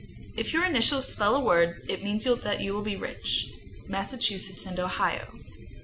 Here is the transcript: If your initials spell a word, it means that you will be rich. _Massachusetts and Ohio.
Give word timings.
If 0.35 0.51
your 0.51 0.65
initials 0.65 1.07
spell 1.13 1.35
a 1.35 1.39
word, 1.39 1.83
it 1.87 2.03
means 2.03 2.23
that 2.23 2.59
you 2.59 2.73
will 2.73 2.81
be 2.81 2.95
rich. 2.95 3.45
_Massachusetts 3.87 4.65
and 4.65 4.79
Ohio. 4.79 5.27